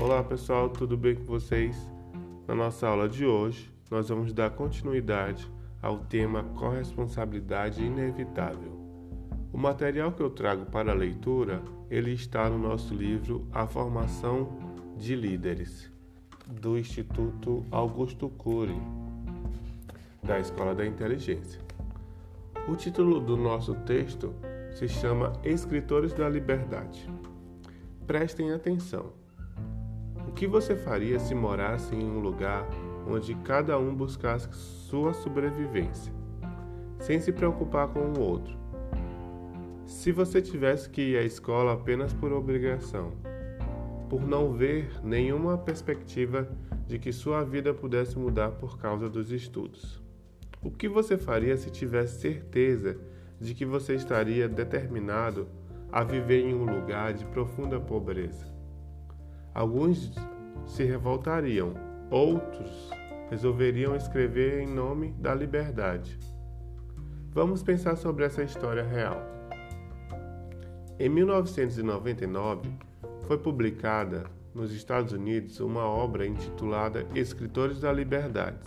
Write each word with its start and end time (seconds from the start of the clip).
Olá 0.00 0.24
pessoal, 0.24 0.70
tudo 0.70 0.96
bem 0.96 1.14
com 1.14 1.24
vocês? 1.24 1.76
Na 2.48 2.54
nossa 2.54 2.88
aula 2.88 3.06
de 3.06 3.26
hoje, 3.26 3.70
nós 3.90 4.08
vamos 4.08 4.32
dar 4.32 4.48
continuidade 4.48 5.46
ao 5.82 5.98
tema 5.98 6.42
corresponsabilidade 6.42 7.84
inevitável. 7.84 8.80
O 9.52 9.58
material 9.58 10.10
que 10.10 10.22
eu 10.22 10.30
trago 10.30 10.64
para 10.64 10.90
a 10.90 10.94
leitura, 10.94 11.62
ele 11.90 12.14
está 12.14 12.48
no 12.48 12.56
nosso 12.56 12.94
livro 12.94 13.46
A 13.52 13.66
Formação 13.66 14.48
de 14.96 15.14
Líderes, 15.14 15.92
do 16.46 16.78
Instituto 16.78 17.66
Augusto 17.70 18.30
Cury, 18.30 18.80
da 20.22 20.40
Escola 20.40 20.74
da 20.74 20.86
Inteligência. 20.86 21.60
O 22.66 22.74
título 22.74 23.20
do 23.20 23.36
nosso 23.36 23.74
texto 23.74 24.34
se 24.72 24.88
chama 24.88 25.34
Escritores 25.44 26.14
da 26.14 26.26
Liberdade. 26.26 27.06
Prestem 28.06 28.50
atenção. 28.50 29.20
Que 30.40 30.46
você 30.46 30.74
faria 30.74 31.18
se 31.18 31.34
morasse 31.34 31.94
em 31.94 32.02
um 32.02 32.18
lugar 32.18 32.66
onde 33.06 33.34
cada 33.34 33.78
um 33.78 33.94
buscasse 33.94 34.48
sua 34.54 35.12
sobrevivência, 35.12 36.10
sem 36.98 37.20
se 37.20 37.30
preocupar 37.30 37.88
com 37.88 38.00
o 38.00 38.18
outro? 38.18 38.56
Se 39.84 40.10
você 40.10 40.40
tivesse 40.40 40.88
que 40.88 41.02
ir 41.10 41.18
à 41.18 41.22
escola 41.22 41.74
apenas 41.74 42.14
por 42.14 42.32
obrigação, 42.32 43.12
por 44.08 44.26
não 44.26 44.54
ver 44.54 44.90
nenhuma 45.04 45.58
perspectiva 45.58 46.48
de 46.86 46.98
que 46.98 47.12
sua 47.12 47.44
vida 47.44 47.74
pudesse 47.74 48.18
mudar 48.18 48.52
por 48.52 48.78
causa 48.78 49.10
dos 49.10 49.30
estudos. 49.32 50.02
O 50.62 50.70
que 50.70 50.88
você 50.88 51.18
faria 51.18 51.54
se 51.58 51.68
tivesse 51.68 52.18
certeza 52.18 52.96
de 53.38 53.52
que 53.52 53.66
você 53.66 53.94
estaria 53.94 54.48
determinado 54.48 55.46
a 55.92 56.02
viver 56.02 56.46
em 56.46 56.54
um 56.54 56.64
lugar 56.64 57.12
de 57.12 57.26
profunda 57.26 57.78
pobreza? 57.78 58.48
Alguns 59.52 60.12
se 60.66 60.84
revoltariam, 60.84 61.74
outros 62.10 62.90
resolveriam 63.30 63.94
escrever 63.94 64.60
em 64.60 64.66
nome 64.66 65.12
da 65.18 65.34
liberdade. 65.34 66.18
Vamos 67.32 67.62
pensar 67.62 67.96
sobre 67.96 68.24
essa 68.24 68.42
história 68.42 68.82
real. 68.82 69.22
Em 70.98 71.08
1999, 71.08 72.68
foi 73.26 73.38
publicada 73.38 74.24
nos 74.52 74.72
Estados 74.72 75.12
Unidos 75.12 75.60
uma 75.60 75.84
obra 75.84 76.26
intitulada 76.26 77.06
Escritores 77.14 77.80
da 77.80 77.92
Liberdade, 77.92 78.58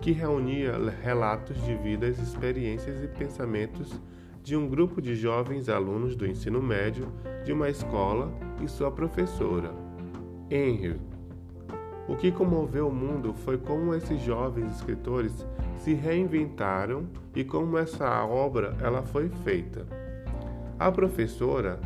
que 0.00 0.10
reunia 0.10 0.76
relatos 1.02 1.62
de 1.64 1.76
vidas, 1.76 2.18
experiências 2.18 3.02
e 3.02 3.08
pensamentos 3.08 4.00
de 4.42 4.56
um 4.56 4.68
grupo 4.68 5.00
de 5.00 5.14
jovens 5.14 5.68
alunos 5.68 6.16
do 6.16 6.26
ensino 6.26 6.60
médio 6.60 7.12
de 7.44 7.52
uma 7.52 7.68
escola 7.68 8.32
e 8.62 8.68
sua 8.68 8.90
professora, 8.90 9.72
Henry. 10.50 11.00
O 12.08 12.14
que 12.14 12.30
comoveu 12.30 12.88
o 12.88 12.94
mundo 12.94 13.34
foi 13.34 13.58
como 13.58 13.94
esses 13.94 14.20
jovens 14.22 14.76
escritores 14.76 15.46
se 15.78 15.92
reinventaram 15.92 17.08
e 17.34 17.44
como 17.44 17.76
essa 17.76 18.24
obra 18.24 18.76
ela 18.80 19.02
foi 19.02 19.28
feita. 19.44 19.84
A 20.78 20.90
professora, 20.92 21.80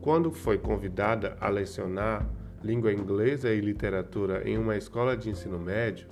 quando 0.00 0.30
foi 0.30 0.58
convidada 0.58 1.36
a 1.40 1.48
lecionar 1.48 2.28
língua 2.62 2.92
inglesa 2.92 3.50
e 3.50 3.60
literatura 3.60 4.48
em 4.48 4.58
uma 4.58 4.76
escola 4.76 5.16
de 5.16 5.30
ensino 5.30 5.58
médio, 5.58 6.06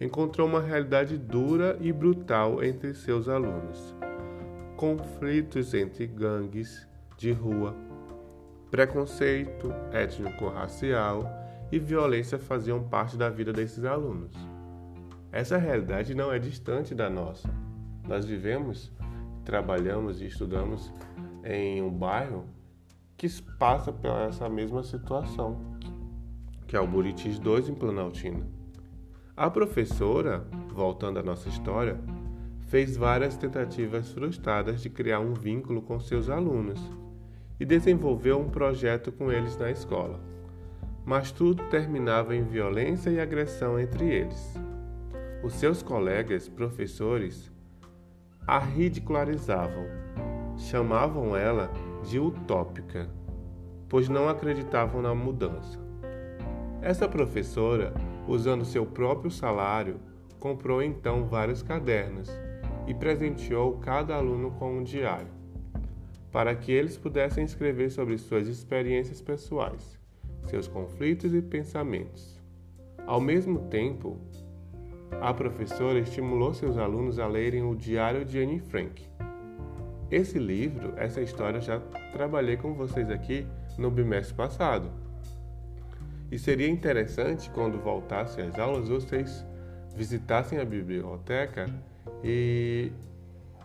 encontrou 0.00 0.46
uma 0.46 0.60
realidade 0.60 1.16
dura 1.16 1.78
e 1.80 1.92
brutal 1.92 2.62
entre 2.62 2.94
seus 2.94 3.28
alunos. 3.28 3.94
Conflitos 4.76 5.72
entre 5.72 6.06
gangues 6.06 6.86
de 7.16 7.32
rua, 7.32 7.74
preconceito 8.74 9.72
étnico-racial 9.92 11.30
e 11.70 11.78
violência 11.78 12.40
faziam 12.40 12.82
parte 12.82 13.16
da 13.16 13.30
vida 13.30 13.52
desses 13.52 13.84
alunos. 13.84 14.34
Essa 15.30 15.56
realidade 15.56 16.12
não 16.12 16.32
é 16.32 16.40
distante 16.40 16.92
da 16.92 17.08
nossa. 17.08 17.48
Nós 18.02 18.24
vivemos, 18.24 18.90
trabalhamos 19.44 20.20
e 20.20 20.26
estudamos 20.26 20.92
em 21.44 21.80
um 21.82 21.88
bairro 21.88 22.46
que 23.16 23.28
passa 23.60 23.92
por 23.92 24.10
essa 24.10 24.48
mesma 24.48 24.82
situação, 24.82 25.78
que 26.66 26.76
é 26.76 26.80
o 26.80 26.86
Buritis 26.88 27.38
2 27.38 27.68
em 27.68 27.74
Planaltina. 27.76 28.44
A 29.36 29.48
professora, 29.48 30.44
voltando 30.72 31.20
à 31.20 31.22
nossa 31.22 31.48
história, 31.48 31.96
fez 32.66 32.96
várias 32.96 33.36
tentativas 33.36 34.10
frustradas 34.10 34.82
de 34.82 34.90
criar 34.90 35.20
um 35.20 35.32
vínculo 35.32 35.80
com 35.80 36.00
seus 36.00 36.28
alunos 36.28 36.80
e 37.58 37.64
desenvolveu 37.64 38.38
um 38.38 38.48
projeto 38.48 39.12
com 39.12 39.30
eles 39.30 39.56
na 39.56 39.70
escola. 39.70 40.20
Mas 41.04 41.30
tudo 41.30 41.62
terminava 41.64 42.34
em 42.34 42.42
violência 42.42 43.10
e 43.10 43.20
agressão 43.20 43.78
entre 43.78 44.08
eles. 44.08 44.54
Os 45.42 45.54
seus 45.54 45.82
colegas, 45.82 46.48
professores, 46.48 47.52
a 48.46 48.58
ridicularizavam, 48.58 49.86
chamavam 50.56 51.36
ela 51.36 51.70
de 52.02 52.18
utópica, 52.18 53.10
pois 53.88 54.08
não 54.08 54.28
acreditavam 54.28 55.02
na 55.02 55.14
mudança. 55.14 55.78
Essa 56.80 57.08
professora 57.08 57.94
usando 58.26 58.64
seu 58.64 58.86
próprio 58.86 59.30
salário, 59.30 60.00
comprou 60.38 60.82
então 60.82 61.26
vários 61.26 61.62
cadernos 61.62 62.30
e 62.86 62.94
presenteou 62.94 63.78
cada 63.78 64.14
aluno 64.14 64.50
com 64.52 64.78
um 64.78 64.82
diário, 64.82 65.28
para 66.34 66.52
que 66.52 66.72
eles 66.72 66.96
pudessem 66.98 67.44
escrever 67.44 67.92
sobre 67.92 68.18
suas 68.18 68.48
experiências 68.48 69.20
pessoais, 69.20 69.96
seus 70.46 70.66
conflitos 70.66 71.32
e 71.32 71.40
pensamentos. 71.40 72.42
Ao 73.06 73.20
mesmo 73.20 73.68
tempo, 73.68 74.18
a 75.20 75.32
professora 75.32 76.00
estimulou 76.00 76.52
seus 76.52 76.76
alunos 76.76 77.20
a 77.20 77.28
lerem 77.28 77.62
o 77.62 77.76
Diário 77.76 78.24
de 78.24 78.42
Anne 78.42 78.58
Frank. 78.58 79.08
Esse 80.10 80.36
livro, 80.36 80.92
essa 80.96 81.20
história, 81.20 81.60
já 81.60 81.78
trabalhei 82.12 82.56
com 82.56 82.74
vocês 82.74 83.08
aqui 83.10 83.46
no 83.78 83.88
bimestre 83.88 84.34
passado. 84.34 84.90
E 86.32 86.36
seria 86.36 86.68
interessante 86.68 87.48
quando 87.50 87.78
voltassem 87.78 88.44
às 88.44 88.58
aulas 88.58 88.88
vocês 88.88 89.46
visitassem 89.94 90.58
a 90.58 90.64
biblioteca 90.64 91.70
e 92.24 92.90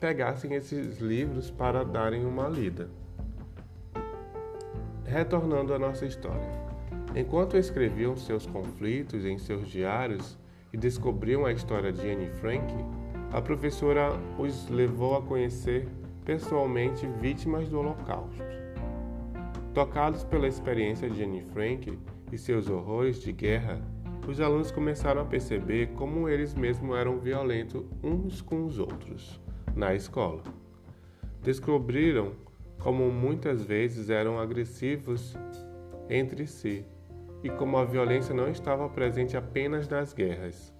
pegassem 0.00 0.54
esses 0.54 0.98
livros 0.98 1.50
para 1.50 1.84
darem 1.84 2.24
uma 2.24 2.48
lida. 2.48 2.88
Retornando 5.04 5.74
à 5.74 5.78
nossa 5.78 6.06
história. 6.06 6.48
Enquanto 7.14 7.56
escreviam 7.56 8.16
seus 8.16 8.46
conflitos 8.46 9.26
em 9.26 9.36
seus 9.38 9.68
diários 9.68 10.38
e 10.72 10.78
descobriam 10.78 11.44
a 11.44 11.52
história 11.52 11.92
de 11.92 12.08
Anne 12.08 12.30
Frank, 12.30 12.72
a 13.30 13.42
professora 13.42 14.12
os 14.38 14.68
levou 14.70 15.16
a 15.16 15.22
conhecer 15.22 15.86
pessoalmente 16.24 17.06
vítimas 17.20 17.68
do 17.68 17.80
Holocausto. 17.80 18.42
Tocados 19.74 20.24
pela 20.24 20.48
experiência 20.48 21.10
de 21.10 21.22
Anne 21.22 21.44
Frank, 21.52 21.98
e 22.32 22.38
seus 22.38 22.70
horrores 22.70 23.20
de 23.20 23.32
guerra, 23.32 23.80
os 24.26 24.40
alunos 24.40 24.70
começaram 24.70 25.22
a 25.22 25.24
perceber 25.24 25.88
como 25.88 26.28
eles 26.28 26.54
mesmos 26.54 26.96
eram 26.96 27.18
violentos 27.18 27.84
uns 28.02 28.40
com 28.40 28.64
os 28.64 28.78
outros 28.78 29.40
na 29.74 29.94
escola. 29.94 30.42
Descobriram 31.42 32.32
como 32.78 33.10
muitas 33.10 33.62
vezes 33.62 34.10
eram 34.10 34.38
agressivos 34.38 35.36
entre 36.08 36.46
si 36.46 36.84
e 37.42 37.50
como 37.50 37.76
a 37.76 37.84
violência 37.84 38.34
não 38.34 38.48
estava 38.48 38.88
presente 38.88 39.36
apenas 39.36 39.88
nas 39.88 40.12
guerras. 40.12 40.72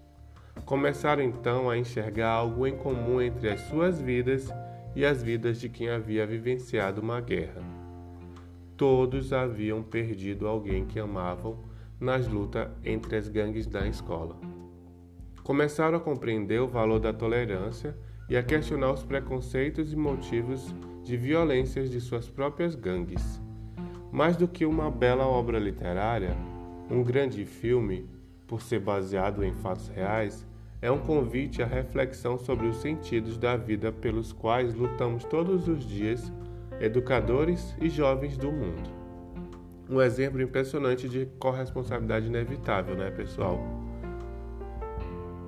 Começaram 0.65 1.23
então 1.23 1.71
a 1.71 1.79
enxergar 1.79 2.31
algo 2.31 2.67
em 2.67 2.77
comum 2.77 3.21
entre 3.21 3.51
as 3.51 3.61
suas 3.63 4.01
vidas 4.01 4.49
e 4.95 5.05
as 5.05 5.23
vidas 5.23 5.61
de 5.61 5.69
quem 5.69 5.89
havia 5.89 6.27
vivenciado 6.27 7.01
uma 7.01 7.21
guerra. 7.21 7.63
Todos 8.77 9.33
haviam 9.33 9.83
perdido 9.83 10.49
alguém 10.49 10.87
que 10.87 10.99
amavam 10.99 11.59
nas 11.99 12.27
lutas 12.27 12.69
entre 12.85 13.17
as 13.17 13.29
gangues 13.29 13.67
da 13.67 13.87
escola. 13.87 14.37
Começaram 15.43 15.99
a 15.99 16.01
compreender 16.01 16.61
o 16.61 16.69
valor 16.69 16.99
da 16.99 17.13
tolerância 17.13 17.97
e 18.31 18.37
a 18.37 18.43
questionar 18.45 18.93
os 18.93 19.03
preconceitos 19.03 19.93
e 19.93 19.97
motivos 19.97 20.73
de 21.03 21.17
violências 21.17 21.91
de 21.91 22.01
suas 22.01 22.29
próprias 22.29 22.77
gangues. 22.77 23.43
Mais 24.13 24.37
do 24.37 24.47
que 24.47 24.65
uma 24.65 24.89
bela 24.89 25.27
obra 25.27 25.59
literária, 25.59 26.37
um 26.89 27.03
grande 27.03 27.45
filme, 27.45 28.09
por 28.47 28.63
ser 28.63 28.79
baseado 28.79 29.43
em 29.45 29.53
fatos 29.53 29.89
reais, 29.89 30.47
é 30.81 30.91
um 30.91 30.99
convite 30.99 31.61
à 31.61 31.67
reflexão 31.67 32.39
sobre 32.39 32.69
os 32.69 32.77
sentidos 32.77 33.37
da 33.37 33.57
vida 33.57 33.91
pelos 33.91 34.33
quais 34.33 34.75
lutamos 34.75 35.25
todos 35.25 35.67
os 35.67 35.85
dias 35.85 36.33
educadores 36.81 37.77
e 37.81 37.89
jovens 37.89 38.39
do 38.39 38.51
mundo. 38.51 38.89
Um 39.89 40.01
exemplo 40.01 40.41
impressionante 40.41 41.09
de 41.09 41.27
corresponsabilidade 41.39 42.29
inevitável, 42.29 42.95
né, 42.95 43.11
pessoal? 43.11 43.61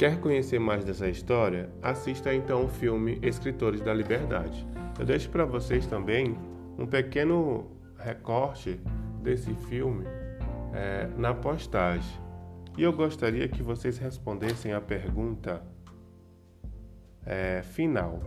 Quer 0.02 0.18
conhecer 0.18 0.58
mais 0.58 0.84
dessa 0.84 1.08
história? 1.08 1.70
Assista 1.80 2.34
então 2.34 2.64
o 2.64 2.68
filme 2.68 3.20
Escritores 3.22 3.80
da 3.80 3.94
Liberdade. 3.94 4.66
Eu 4.98 5.06
deixo 5.06 5.30
para 5.30 5.44
vocês 5.44 5.86
também 5.86 6.36
um 6.76 6.84
pequeno 6.84 7.70
recorte 7.96 8.80
desse 9.22 9.54
filme 9.68 10.04
é, 10.74 11.08
na 11.16 11.32
postagem. 11.32 12.20
E 12.76 12.82
eu 12.82 12.92
gostaria 12.92 13.46
que 13.46 13.62
vocês 13.62 13.96
respondessem 13.96 14.72
a 14.72 14.80
pergunta 14.80 15.62
é, 17.24 17.62
final. 17.62 18.18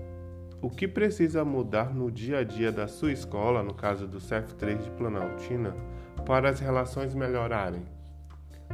O 0.62 0.70
que 0.70 0.88
precisa 0.88 1.44
mudar 1.44 1.94
no 1.94 2.10
dia 2.10 2.38
a 2.38 2.44
dia 2.46 2.72
da 2.72 2.88
sua 2.88 3.12
escola, 3.12 3.62
no 3.62 3.74
caso 3.74 4.08
do 4.08 4.20
CEF3 4.20 4.82
de 4.82 4.92
Planaltina, 4.92 5.76
para 6.26 6.48
as 6.48 6.62
relações 6.62 7.14
melhorarem? 7.14 7.84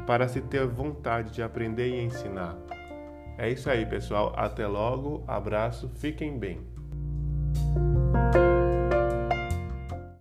Para 0.06 0.28
se 0.28 0.40
ter 0.40 0.68
vontade 0.68 1.32
de 1.32 1.42
aprender 1.42 1.88
e 1.88 2.04
ensinar? 2.04 2.56
É 3.38 3.50
isso 3.50 3.70
aí, 3.70 3.86
pessoal. 3.86 4.34
Até 4.36 4.68
logo. 4.68 5.24
Abraço. 5.28 5.90
Fiquem 5.96 6.38
bem. 6.38 6.60